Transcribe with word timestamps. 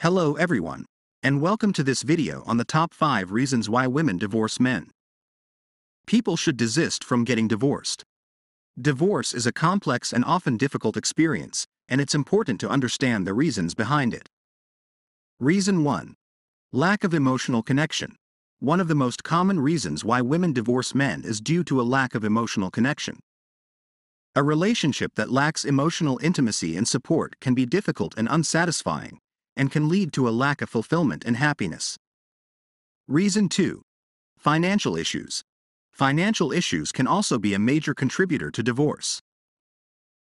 Hello 0.00 0.34
everyone, 0.34 0.84
and 1.22 1.40
welcome 1.40 1.72
to 1.72 1.82
this 1.82 2.02
video 2.02 2.42
on 2.46 2.58
the 2.58 2.64
top 2.64 2.92
5 2.92 3.32
reasons 3.32 3.70
why 3.70 3.86
women 3.86 4.18
divorce 4.18 4.60
men. 4.60 4.90
People 6.06 6.36
should 6.36 6.58
desist 6.58 7.02
from 7.02 7.24
getting 7.24 7.48
divorced. 7.48 8.04
Divorce 8.78 9.32
is 9.32 9.46
a 9.46 9.52
complex 9.52 10.12
and 10.12 10.22
often 10.22 10.58
difficult 10.58 10.98
experience, 10.98 11.66
and 11.88 12.02
it's 12.02 12.14
important 12.14 12.60
to 12.60 12.68
understand 12.68 13.26
the 13.26 13.32
reasons 13.32 13.74
behind 13.74 14.12
it. 14.12 14.28
Reason 15.40 15.82
1. 15.84 16.14
Lack 16.72 17.02
of 17.02 17.14
emotional 17.14 17.62
connection. 17.62 18.16
One 18.58 18.80
of 18.80 18.88
the 18.88 18.94
most 18.94 19.24
common 19.24 19.60
reasons 19.60 20.04
why 20.04 20.20
women 20.20 20.52
divorce 20.52 20.94
men 20.94 21.22
is 21.24 21.40
due 21.40 21.64
to 21.64 21.80
a 21.80 21.88
lack 21.96 22.14
of 22.14 22.24
emotional 22.24 22.70
connection. 22.70 23.20
A 24.34 24.42
relationship 24.42 25.14
that 25.14 25.30
lacks 25.30 25.64
emotional 25.64 26.20
intimacy 26.22 26.76
and 26.76 26.86
support 26.86 27.40
can 27.40 27.54
be 27.54 27.64
difficult 27.64 28.14
and 28.18 28.28
unsatisfying, 28.28 29.20
and 29.56 29.70
can 29.70 29.88
lead 29.88 30.12
to 30.12 30.28
a 30.28 30.30
lack 30.30 30.62
of 30.62 30.68
fulfillment 30.68 31.24
and 31.24 31.36
happiness. 31.36 31.96
Reason 33.08 33.48
2. 33.48 33.82
Financial 34.38 34.96
issues. 34.96 35.42
Financial 35.92 36.52
issues 36.52 36.90
can 36.90 37.06
also 37.06 37.38
be 37.38 37.54
a 37.54 37.58
major 37.58 37.94
contributor 37.94 38.50
to 38.50 38.62
divorce. 38.62 39.20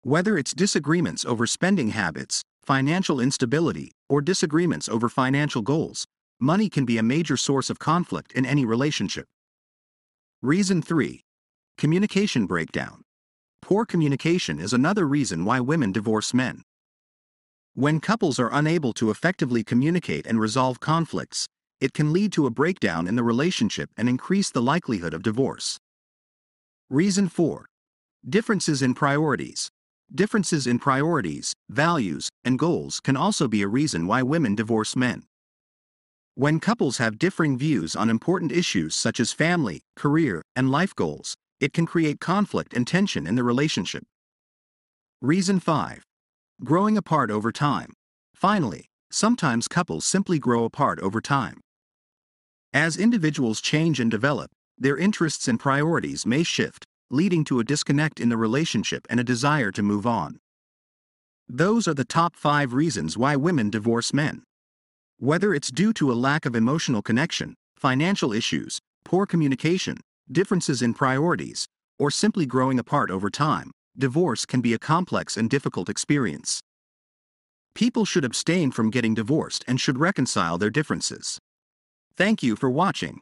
Whether 0.03 0.39
it's 0.39 0.55
disagreements 0.55 1.25
over 1.25 1.47
spending 1.47 1.89
habits, 1.89 2.43
financial 2.63 3.21
instability, 3.21 3.93
or 4.09 4.21
disagreements 4.21 4.89
over 4.89 5.09
financial 5.09 5.63
goals, 5.63 6.07
money 6.39 6.69
can 6.69 6.85
be 6.85 6.99
a 6.99 7.03
major 7.03 7.37
source 7.37 7.71
of 7.71 7.79
conflict 7.79 8.33
in 8.33 8.47
any 8.47 8.65
relationship. 8.65 9.27
Reason 10.43 10.83
3. 10.83 11.23
Communication 11.77 12.47
breakdown. 12.47 13.03
Poor 13.63 13.85
communication 13.85 14.61
is 14.61 14.73
another 14.73 15.07
reason 15.07 15.45
why 15.45 15.59
women 15.59 15.91
divorce 15.91 16.33
men. 16.33 16.63
When 17.79 18.01
couples 18.01 18.39
are 18.39 18.49
unable 18.55 18.95
to 18.95 19.11
effectively 19.11 19.63
communicate 19.63 20.27
and 20.27 20.41
resolve 20.41 20.81
conflicts, 20.81 21.47
it 21.79 21.93
can 21.93 22.11
lead 22.11 22.33
to 22.33 22.47
a 22.47 22.51
breakdown 22.51 23.07
in 23.07 23.17
the 23.17 23.23
relationship 23.23 23.91
and 23.99 24.09
increase 24.09 24.51
the 24.51 24.63
likelihood 24.63 25.13
of 25.13 25.23
divorce. 25.23 25.77
Reason 26.89 27.29
4. 27.29 27.67
Differences 28.27 28.81
in 28.81 28.95
priorities. 28.95 29.69
Differences 30.11 30.67
in 30.67 30.79
priorities, 30.79 31.53
values, 31.69 32.31
and 32.47 32.59
goals 32.59 32.99
can 32.99 33.15
also 33.15 33.47
be 33.47 33.61
a 33.61 33.69
reason 33.69 34.07
why 34.07 34.23
women 34.23 34.55
divorce 34.55 34.97
men. 34.97 35.25
When 36.35 36.61
couples 36.61 36.97
have 36.97 37.19
differing 37.19 37.59
views 37.59 37.95
on 37.95 38.09
important 38.09 38.53
issues 38.53 38.97
such 38.97 39.21
as 39.21 39.33
family, 39.33 39.83
career, 39.97 40.41
and 40.57 40.71
life 40.71 40.95
goals, 40.95 41.37
it 41.61 41.75
can 41.75 41.85
create 41.85 42.21
conflict 42.21 42.73
and 42.73 42.87
tension 42.87 43.27
in 43.27 43.35
the 43.35 43.45
relationship. 43.45 44.05
Reason 45.21 45.61
5 45.61 46.06
growing 46.65 46.97
apart 46.97 47.31
over 47.31 47.53
time. 47.53 47.93
Finally, 48.35 48.87
sometimes 49.11 49.69
couples 49.69 50.05
simply 50.05 50.39
grow 50.39 50.65
apart 50.65 50.99
over 51.01 51.21
time. 51.21 51.61
As 52.73 52.97
individuals 52.97 53.61
change 53.61 54.01
and 54.01 54.11
develop, 54.11 54.51
their 54.79 54.97
interests 54.97 55.49
and 55.49 55.61
priorities 55.61 56.27
may 56.27 56.43
shift, 56.43 56.85
leading 57.11 57.45
to 57.45 57.61
a 57.61 57.65
disconnect 57.65 58.21
in 58.21 58.29
the 58.29 58.37
relationship 58.37 59.07
and 59.09 59.21
a 59.21 59.25
desire 59.25 59.71
to 59.73 59.83
move 59.83 60.07
on. 60.07 60.39
Those 61.49 61.87
are 61.87 61.95
the 61.95 62.05
top 62.05 62.35
5 62.37 62.75
reasons 62.75 63.17
why 63.17 63.37
women 63.37 63.71
divorce 63.71 64.13
men. 64.13 64.43
Whether 65.19 65.55
it's 65.55 65.71
due 65.71 65.93
to 65.95 66.11
a 66.11 66.15
lack 66.15 66.45
of 66.45 66.57
emotional 66.57 67.03
connection, 67.03 67.55
financial 67.77 68.33
issues, 68.33 68.81
poor 69.05 69.25
communication, 69.25 69.99
differences 70.31 70.83
in 70.83 70.93
priorities, 70.93 71.67
or 71.99 72.11
simply 72.11 72.45
growing 72.45 72.79
apart 72.79 73.11
over 73.11 73.31
time, 73.31 73.71
divorce 73.99 74.47
can 74.47 74.61
be 74.61 74.73
a 74.73 74.79
complex 74.79 75.37
and 75.37 75.51
difficult 75.51 75.89
experience. 75.89 76.61
People 77.75 78.05
should 78.05 78.25
abstain 78.25 78.71
from 78.71 78.91
getting 78.91 79.15
divorced 79.15 79.65
and 79.69 79.81
should 79.81 79.99
reconcile 79.99 80.57
their 80.57 80.71
differences. 80.71 81.39
Thank 82.17 82.43
you 82.43 82.57
for 82.57 82.71
watching. 82.71 83.21